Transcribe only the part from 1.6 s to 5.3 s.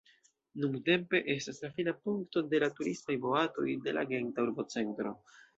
la fina punkto de la turismaj boatoj de la Genta urbocentro.